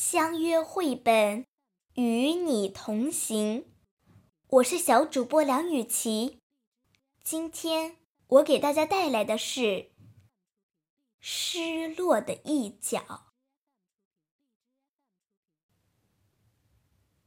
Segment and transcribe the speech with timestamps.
[0.00, 1.44] 相约绘本，
[1.94, 3.74] 与你同行。
[4.46, 6.38] 我是小主播梁雨琪，
[7.24, 7.96] 今天
[8.28, 9.60] 我给大家带来的是
[11.18, 13.00] 《失落的一角》。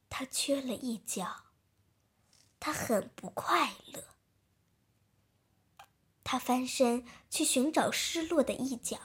[0.09, 1.47] 他缺了一角，
[2.57, 4.01] 他很不快乐。
[6.23, 8.97] 他翻身去寻找失落的一角。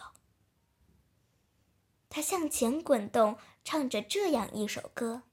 [2.09, 5.25] 他向前滚动，唱着这样一首歌：“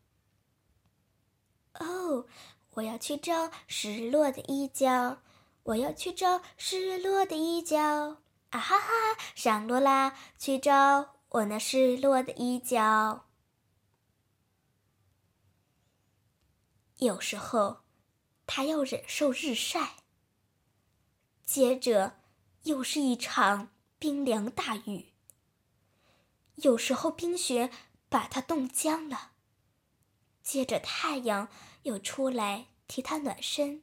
[1.79, 2.25] 哦，
[2.71, 5.21] 我要去找失落的一角，
[5.61, 8.91] 我要去找失落的一角，啊哈哈，
[9.35, 13.27] 上路啦，去找我那失落的一角。”
[16.97, 17.83] 有时候，
[18.47, 19.97] 他要忍受日晒，
[21.45, 22.19] 接着
[22.63, 25.13] 又是一场冰凉大雨。
[26.55, 27.69] 有时候冰雪
[28.13, 29.31] 把他冻僵了，
[30.43, 31.49] 接着太阳
[31.81, 33.81] 又出来替他暖身。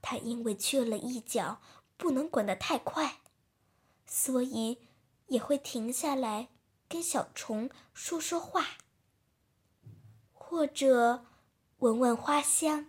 [0.00, 1.60] 他因为缺了一角，
[1.98, 3.20] 不能滚得太快，
[4.06, 4.88] 所以
[5.26, 6.48] 也会停下来
[6.88, 8.78] 跟小虫说说话，
[10.32, 11.26] 或者
[11.80, 12.86] 闻闻花香。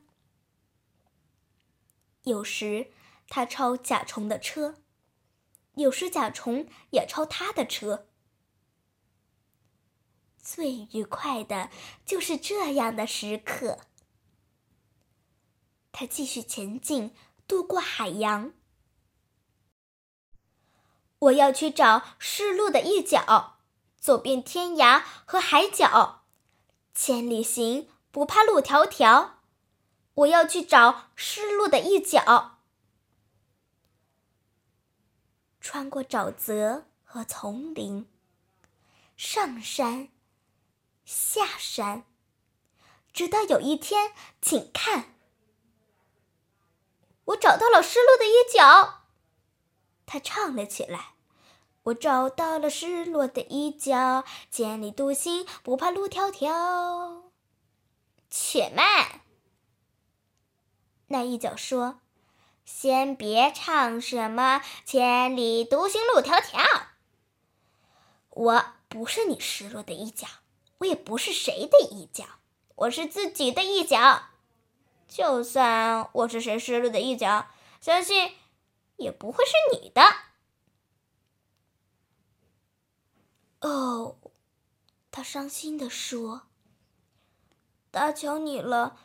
[2.22, 2.94] 有时
[3.28, 4.82] 他超甲虫的车。
[5.74, 8.08] 有时甲虫也超他的车。
[10.44, 11.70] 最愉快的
[12.06, 13.80] 就是这样的时刻。
[15.94, 17.16] 他继续前进，
[17.48, 18.52] 渡过海洋。
[21.20, 23.60] 我要去找失落的一角，
[23.98, 26.26] 走遍天涯和海角，
[26.94, 29.36] 千里行不怕路迢迢。
[30.16, 32.60] 我要去找失落的一角。
[35.62, 38.06] 穿过沼泽和丛林，
[39.16, 40.10] 上山
[41.06, 42.06] 下山，
[43.12, 45.16] 直到有一天，请看，
[47.26, 49.02] 我找到了失落的一角。
[50.06, 51.16] 他唱了起来
[51.84, 57.24] ：“我找到了失落的一角，千里独行，不怕路迢迢。”
[58.30, 59.22] 且慢，
[61.08, 62.00] 那一角说。
[62.66, 66.66] 先别唱什么“千里独行路迢迢”，
[68.32, 70.26] 我不是你失落的一角，
[70.84, 72.26] 我也不是谁的一角，
[72.76, 74.26] 我是自己的一角。
[75.08, 77.48] 就算我是谁失落的一角，
[77.80, 78.34] 相信
[78.98, 80.02] 也不会是你的。
[83.62, 84.18] 哦，
[85.10, 86.48] 他伤心地说
[87.90, 89.00] ：“打搅你了，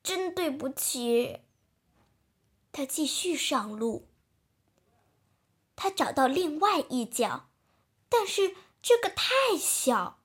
[0.00, 1.40] 真对不起。”
[2.70, 4.06] 他继续上路。
[5.74, 7.48] 他找到另外一角，
[8.08, 10.20] 但是这个太小，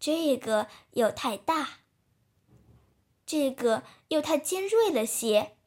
[0.00, 1.80] 这个又太大，
[3.26, 5.58] 这个又太尖锐了些，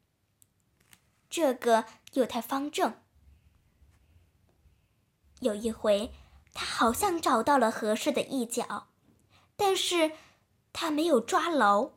[1.30, 3.00] 这个又太方正。
[5.42, 6.12] 有一回，
[6.54, 8.88] 他好像找到了合适的一角，
[9.56, 10.14] 但是
[10.72, 11.92] 他没有抓牢，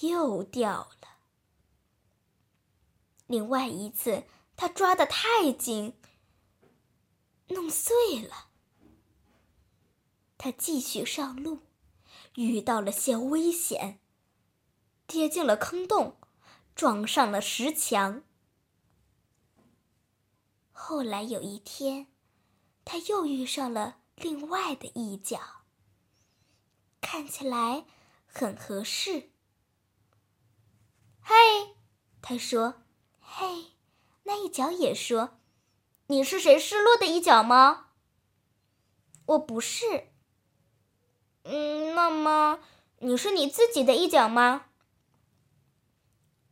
[0.00, 1.18] 又掉了。
[3.26, 4.24] 另外一次，
[4.56, 5.98] 他抓得太紧，
[7.48, 8.51] 弄碎了。
[10.44, 11.60] 他继续上路，
[12.34, 14.00] 遇到了些危险，
[15.06, 16.16] 跌进了坑洞，
[16.74, 18.24] 撞上了石墙。
[20.72, 22.08] 后来有一天，
[22.84, 25.38] 他又遇上了另外的一角，
[27.00, 27.86] 看起来
[28.26, 29.30] 很合适。
[31.20, 31.76] 嘿，
[32.20, 32.82] 他说。
[33.20, 33.76] 嘿，
[34.24, 35.38] 那一角也说
[36.08, 37.90] ：“你是谁失落的一角吗？”
[39.26, 40.08] 我不是。
[41.44, 42.60] 嗯，那么
[42.98, 44.66] 你是你自己的一角吗？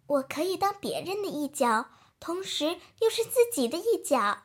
[0.07, 4.43] 我可以当别人的一角，同时又是自己的一角。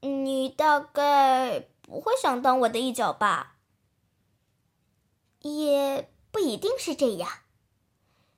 [0.00, 3.56] 你大概不会想当我的一角吧？
[5.40, 7.30] 也不一定是这样，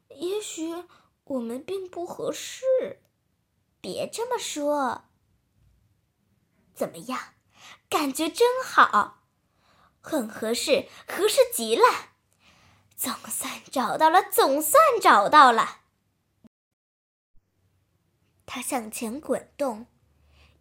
[0.08, 0.84] 也许。
[1.24, 3.00] 我们并不合适，
[3.80, 5.04] 别这么说。
[6.74, 7.34] 怎么样，
[7.88, 9.21] 感觉真好，
[10.02, 11.84] 很合适，合适极了。
[12.94, 15.78] 总算找到了，总算找到了。
[18.44, 19.86] 他向前滚动，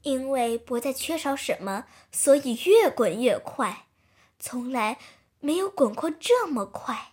[0.04, 3.88] 因为不再缺少什么，所以越滚越快，
[4.40, 4.98] 从来
[5.40, 7.12] 没有滚过这么快。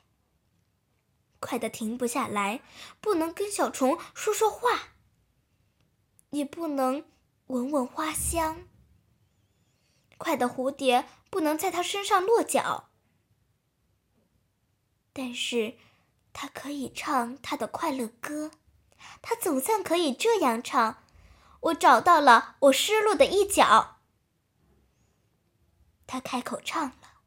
[1.40, 2.62] 快的停不下来，
[3.00, 4.94] 不能跟小虫说说话，
[6.30, 7.04] 也不能
[7.46, 8.67] 闻闻花香。
[10.18, 12.90] 快的蝴蝶不能在他身上落脚，
[15.12, 15.78] 但是
[16.32, 18.50] 他可以唱他的快乐歌。
[19.22, 21.04] 他总算可以这样唱
[21.60, 23.98] ：“我找到了我失落的一角。”
[26.06, 27.20] 他开口唱了：“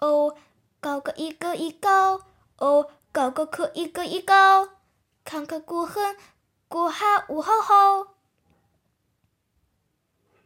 [0.00, 0.36] 哦，
[0.80, 2.22] 高高一个一高，
[2.56, 4.78] 哦，高高可一个一高，
[5.22, 6.16] 看看过恨
[6.66, 8.14] 过海呜吼吼。”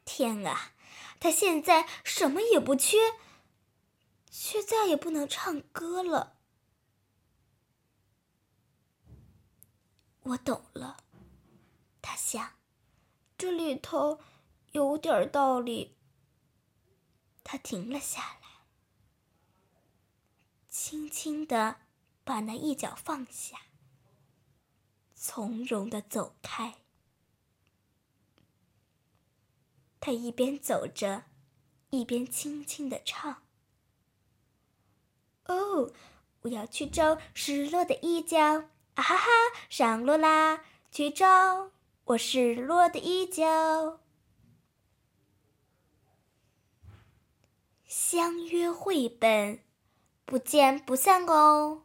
[0.05, 0.73] 天啊！
[1.21, 2.97] 他现在什么也不缺，
[4.31, 6.39] 却再也不能唱歌了。
[10.23, 10.99] 我懂了，
[12.03, 12.53] 他想，
[13.37, 14.21] 这里头
[14.73, 15.97] 有点道理。
[17.43, 18.49] 他停了下来，
[20.69, 21.81] 轻轻地
[22.25, 23.63] 把那一角放下，
[25.15, 26.83] 从容地走开。
[30.01, 31.25] 他一边走着，
[31.91, 33.43] 一边轻轻地唱
[35.47, 35.93] ：“哦，
[36.43, 38.39] 我要去找失落的一角，
[38.95, 39.29] 啊哈哈，
[39.69, 40.65] 上路啦！
[40.91, 41.73] 去找
[42.05, 44.01] 我失落的一角。”
[47.85, 49.63] 相约绘本，
[50.25, 51.85] 不见不散哦。